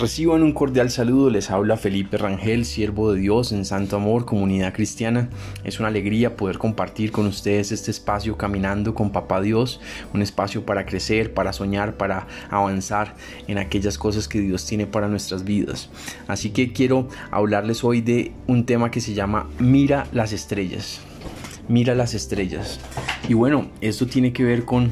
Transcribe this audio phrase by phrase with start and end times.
[0.00, 4.72] Reciban un cordial saludo, les habla Felipe Rangel, siervo de Dios en Santo Amor, comunidad
[4.72, 5.28] cristiana.
[5.62, 9.78] Es una alegría poder compartir con ustedes este espacio caminando con Papá Dios,
[10.14, 13.14] un espacio para crecer, para soñar, para avanzar
[13.46, 15.90] en aquellas cosas que Dios tiene para nuestras vidas.
[16.28, 21.02] Así que quiero hablarles hoy de un tema que se llama Mira las estrellas.
[21.68, 22.80] Mira las estrellas.
[23.28, 24.90] Y bueno, esto tiene que ver con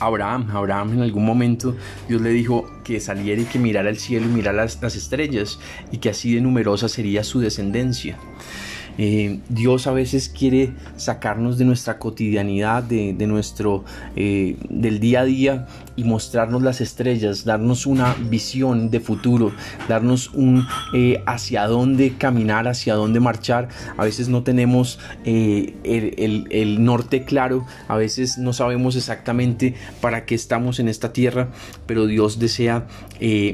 [0.00, 0.48] Abraham.
[0.52, 1.76] Abraham en algún momento
[2.08, 5.60] Dios le dijo que saliera y que mirara el cielo y mirara las, las estrellas
[5.92, 8.18] y que así de numerosa sería su descendencia.
[8.98, 13.84] Eh, Dios a veces quiere sacarnos de nuestra cotidianidad, de, nuestro,
[14.16, 19.52] eh, del día a día y mostrarnos las estrellas, darnos una visión de futuro,
[19.88, 23.68] darnos un eh, hacia dónde caminar, hacia dónde marchar.
[23.96, 30.78] A veces no tenemos el, norte claro, a veces no sabemos exactamente para qué estamos
[30.80, 31.48] en esta tierra,
[31.86, 32.86] pero Dios desea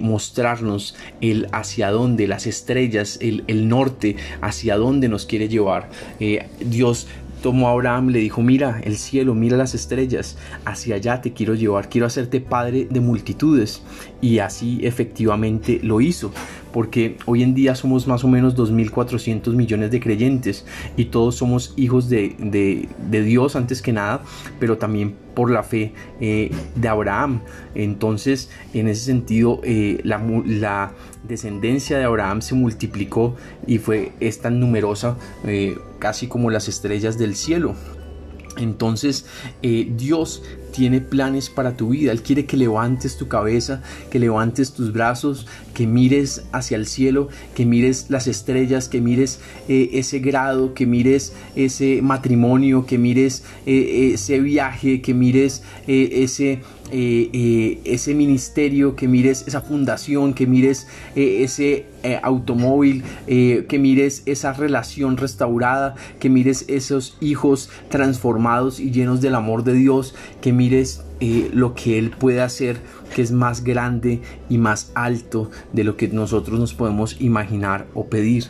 [0.00, 5.90] mostrarnos el hacia dónde, las estrellas, el, el norte, hacia dónde nos quiere llevar.
[6.20, 7.06] Eh, Dios
[7.42, 11.54] tomó a Abraham, le dijo, mira el cielo, mira las estrellas, hacia allá te quiero
[11.54, 13.82] llevar, quiero hacerte padre de multitudes.
[14.20, 16.32] Y así efectivamente lo hizo,
[16.76, 21.72] porque hoy en día somos más o menos 2.400 millones de creyentes y todos somos
[21.78, 24.20] hijos de, Dios antes que nada,
[24.60, 27.40] pero también por la fe eh, de Abraham.
[27.74, 30.92] Entonces, en ese sentido, eh, la, la,
[31.26, 37.16] descendencia de Abraham se multiplicó y fue es tan numerosa eh, casi como las estrellas
[37.16, 37.74] del cielo.
[38.58, 39.26] Entonces
[39.62, 40.42] Dios
[40.76, 42.12] tiene planes para tu vida.
[42.12, 45.46] Él quiere que levantes tu cabeza, que levantes tus brazos,
[45.76, 50.86] que mires hacia el cielo, que mires las estrellas, que mires eh, ese grado, que
[50.86, 59.08] mires ese matrimonio, que mires eh, ese viaje, que mires eh, ese ese ministerio, que
[59.08, 61.86] mires esa fundación, que mires ese
[62.22, 69.64] automóvil, que mires esa relación restaurada, que mires esos hijos transformados y llenos del amor
[69.64, 72.78] de Dios, que mires mires eh, lo que Él puede hacer,
[73.14, 78.06] que es más grande y más alto de lo que nosotros nos podemos imaginar o
[78.06, 78.46] pedir.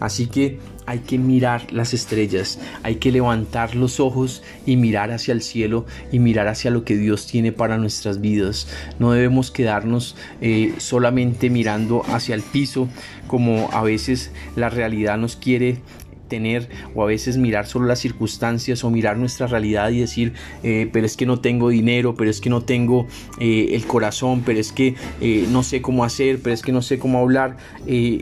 [0.00, 5.32] Así que hay que mirar las estrellas, hay que levantar los ojos y mirar hacia
[5.32, 8.66] el cielo y mirar hacia lo que Dios tiene para nuestras vidas.
[8.98, 12.88] No debemos quedarnos eh, solamente mirando hacia el piso
[13.26, 15.82] como a veces la realidad nos quiere
[16.28, 20.88] tener o a veces mirar solo las circunstancias o mirar nuestra realidad y decir, eh,
[20.92, 23.06] pero es que no tengo dinero, pero es que no tengo
[23.40, 26.82] eh, el corazón, pero es que eh, no sé cómo hacer, pero es que no
[26.82, 27.56] sé cómo hablar,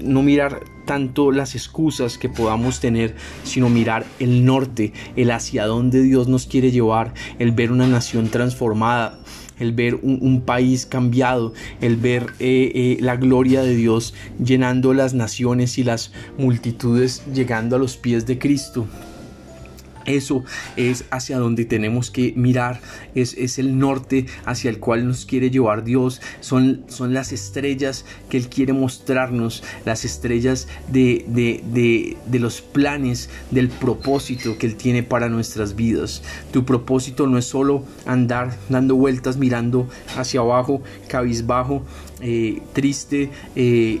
[0.00, 3.14] no mirar tanto las excusas que podamos tener,
[3.44, 8.30] sino mirar el norte, el hacia dónde Dios nos quiere llevar, el ver una nación
[8.30, 9.18] transformada,
[9.58, 15.14] el ver un, país cambiado, el ver eh, eh, la gloria de Dios llenando las
[15.14, 18.86] naciones y las multitudes llegando a los pies de Cristo.
[20.08, 20.44] Eso
[20.76, 22.80] es hacia donde tenemos que mirar,
[23.14, 28.06] es, es, el norte hacia el cual nos quiere llevar Dios, son, son las estrellas
[28.30, 34.76] que Él quiere mostrarnos, las estrellas de, de, de, los planes, del propósito que Él
[34.76, 36.22] tiene para nuestras vidas.
[36.52, 41.84] Tu propósito no es solo andar dando vueltas mirando hacia abajo, cabizbajo,
[42.20, 44.00] eh, triste, eh,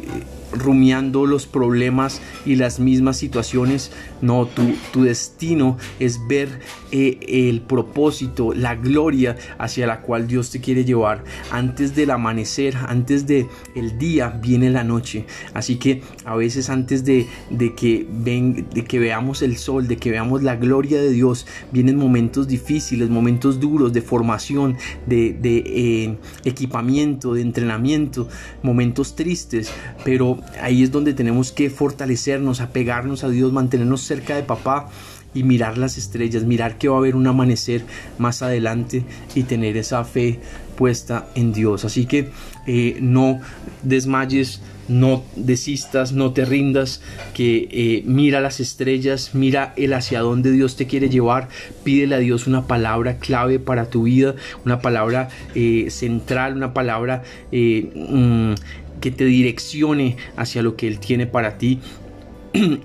[0.52, 3.90] rumiando los problemas y las mismas situaciones.
[4.20, 6.60] No, tu, tu destino es ver
[6.90, 11.24] eh, el propósito, la gloria hacia la cual Dios te quiere llevar.
[11.50, 15.26] Antes del amanecer, antes de el día, viene la noche.
[15.54, 19.96] Así que a veces antes de, de que, ven, de que veamos el sol, de
[19.96, 24.76] que veamos la gloria de Dios, vienen momentos difíciles, momentos duros de formación,
[25.06, 28.28] de, de eh, equipamiento, de entrenamiento,
[28.62, 29.70] momentos tristes.
[30.04, 34.88] Pero ahí es donde tenemos que fortalecernos, apegarnos a Dios, mantenernos cerca de papá
[35.34, 37.84] y mirar las estrellas, mirar que va a haber un amanecer
[38.18, 39.04] más adelante
[39.34, 40.40] y tener esa fe
[40.76, 41.84] puesta en Dios.
[41.84, 42.30] Así que
[42.66, 43.40] eh, no
[43.82, 47.02] desmayes, no desistas, no te rindas,
[47.34, 51.48] que eh, mira las estrellas, mira el hacia dónde Dios te quiere llevar,
[51.84, 54.34] pídele a Dios una palabra clave para tu vida,
[54.64, 57.22] una palabra eh, central, una palabra
[57.52, 58.54] mm,
[59.00, 61.80] que te direccione hacia lo que Él tiene para ti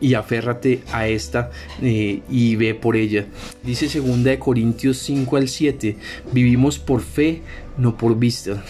[0.02, 1.52] y aférrate a esta
[1.82, 3.26] eh, y ve por ella.
[3.64, 5.98] Dice segunda de Corintios 5 al 7,
[6.32, 7.42] vivimos por fe,
[7.78, 8.64] no por vista.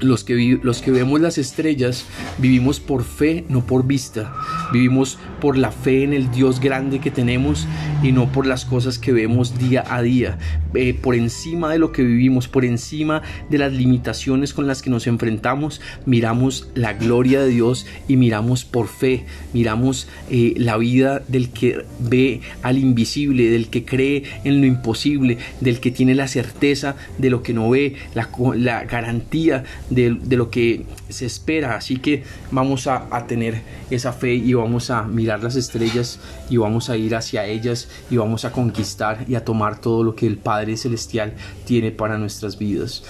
[0.00, 2.04] los que, los que vemos las estrellas
[2.38, 4.32] vivimos por fe, no por vista.
[4.72, 7.66] Vivimos por la fe en el Dios grande que tenemos
[8.02, 10.38] y no por las cosas que vemos día a día.
[10.74, 14.90] Eh, por encima de lo que vivimos, por encima de las limitaciones con las que
[14.90, 19.24] nos enfrentamos, miramos la gloria de Dios y miramos por fe.
[19.52, 25.38] Miramos eh, la vida del que ve al invisible, del que cree en lo imposible,
[25.60, 30.50] del que tiene la certeza de lo que no ve, la, la garantía de, lo
[30.50, 31.76] que se espera.
[31.76, 36.18] Así que vamos a, a, tener esa fe y vamos a mirar las estrellas
[36.50, 40.14] y vamos a ir hacia ellas y vamos a conquistar y a tomar todo lo
[40.14, 41.34] que el Padre Celestial
[41.64, 43.02] tiene para nuestras vidas.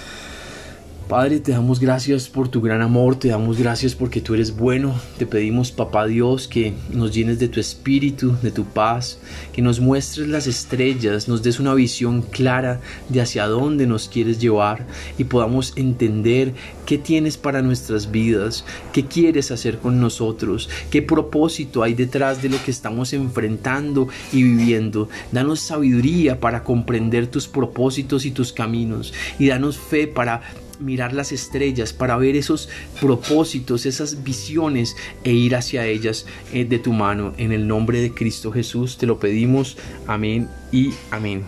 [1.09, 4.95] Padre, te damos gracias por tu gran amor, te damos gracias porque tú eres bueno.
[5.19, 9.19] Te pedimos, Papá Dios, que nos llenes de tu espíritu, de tu paz,
[9.53, 12.81] que nos muestres las estrellas, nos des una visión clara
[13.11, 14.87] de hacia dónde nos quieres llevar
[15.19, 16.55] y podamos entender
[16.87, 18.65] qué tienes para nuestras vidas,
[18.95, 24.43] qué quieres hacer con nosotros, qué propósito hay detrás de lo que estamos enfrentando y
[24.43, 25.11] viviendo.
[25.33, 30.41] Danos sabiduría para comprender tus propósitos y tus caminos y danos fe para
[30.85, 32.69] mirar las estrellas, para ver esos
[33.01, 37.35] propósitos, esas visiones e ir hacia ellas eh, de tu mano.
[37.39, 39.77] En el nombre de Cristo Jesús te lo pedimos.
[40.07, 41.45] Amén y amén.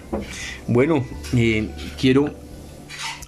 [0.67, 1.05] Bueno,
[1.35, 1.69] eh,
[2.01, 2.35] quiero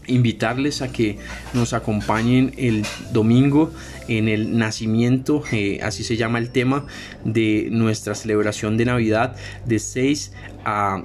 [0.06, 1.18] invitarles a que
[1.52, 3.70] nos acompañen el domingo
[4.08, 6.86] en el nacimiento, eh, así se llama el tema
[7.24, 10.32] de nuestra celebración de Navidad, de 6
[10.64, 11.02] a,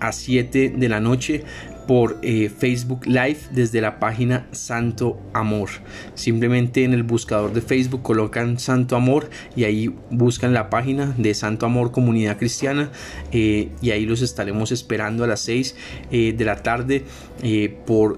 [0.00, 1.44] a 7 de la noche
[1.86, 5.70] por eh, Facebook Live desde la página Santo Amor.
[6.14, 11.34] Simplemente en el buscador de Facebook colocan Santo Amor y ahí buscan la página de
[11.34, 12.90] Santo Amor Comunidad Cristiana
[13.32, 15.76] eh, y ahí los estaremos esperando a las 6
[16.10, 17.04] eh, de la tarde
[17.86, 18.16] por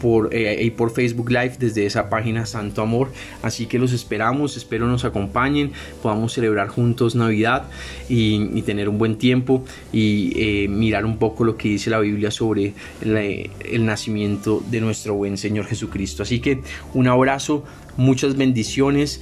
[0.00, 3.10] por, eh, y por Facebook Live desde esa página Santo Amor.
[3.42, 5.72] Así que los esperamos, espero nos acompañen,
[6.02, 7.68] podamos celebrar juntos Navidad
[8.08, 12.32] y, tener un buen tiempo y eh, mirar un poco lo que dice la Biblia
[12.32, 16.24] sobre el nacimiento de nuestro buen Señor Jesucristo.
[16.24, 16.62] Así que
[16.94, 17.64] un abrazo,
[17.96, 19.20] muchas bendiciones,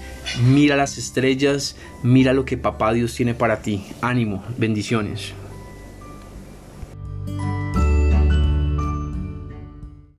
[0.49, 3.83] mira las estrellas, mira lo que Papá Dios tiene para ti.
[4.01, 5.35] Ánimo, bendiciones.